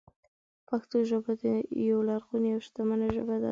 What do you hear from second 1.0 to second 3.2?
ژبه یوه لرغونې او شتمنه